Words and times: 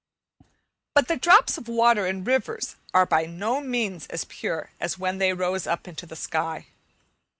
But 0.95 1.07
the 1.09 1.15
drops 1.15 1.59
of 1.59 1.67
water 1.67 2.07
in 2.07 2.23
rivers 2.23 2.75
are 2.91 3.05
by 3.05 3.27
no 3.27 3.61
means 3.61 4.07
as 4.07 4.25
pure 4.25 4.71
as 4.79 4.97
when 4.97 5.19
they 5.19 5.31
rose 5.31 5.67
up 5.67 5.87
into 5.87 6.07
the 6.07 6.15
sky. 6.15 6.65